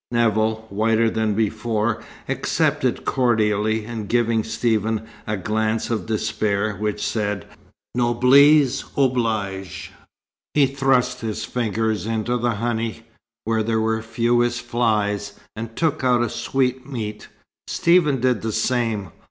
Nevill, 0.09 0.65
whiter 0.71 1.11
than 1.11 1.35
before, 1.35 2.01
accepted 2.27 3.05
cordially, 3.05 3.85
and 3.85 4.09
giving 4.09 4.43
Stephen 4.43 5.05
a 5.27 5.37
glance 5.37 5.91
of 5.91 6.07
despair, 6.07 6.75
which 6.75 7.05
said: 7.05 7.45
"Noblesse 7.93 8.83
oblige," 8.97 9.91
he 10.55 10.65
thrust 10.65 11.21
his 11.21 11.45
fingers 11.45 12.07
into 12.07 12.35
the 12.39 12.55
honey, 12.55 13.03
where 13.45 13.61
there 13.61 13.79
were 13.79 14.01
fewest 14.01 14.61
flies, 14.61 15.33
and 15.55 15.75
took 15.75 16.03
out 16.03 16.23
a 16.23 16.29
sweetmeat. 16.29 17.27
Stephen 17.67 18.19
did 18.19 18.41
the 18.41 18.51
same. 18.51 19.11